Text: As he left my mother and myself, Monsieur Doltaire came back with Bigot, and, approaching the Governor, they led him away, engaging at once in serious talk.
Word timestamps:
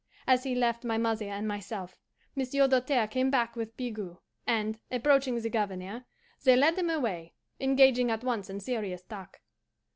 As 0.25 0.45
he 0.45 0.55
left 0.55 0.83
my 0.83 0.97
mother 0.97 1.27
and 1.29 1.47
myself, 1.47 1.95
Monsieur 2.35 2.67
Doltaire 2.67 3.07
came 3.07 3.29
back 3.29 3.55
with 3.55 3.77
Bigot, 3.77 4.17
and, 4.47 4.79
approaching 4.89 5.39
the 5.39 5.47
Governor, 5.51 6.05
they 6.43 6.55
led 6.55 6.79
him 6.79 6.89
away, 6.89 7.35
engaging 7.59 8.09
at 8.09 8.23
once 8.23 8.49
in 8.49 8.59
serious 8.61 9.03
talk. 9.03 9.41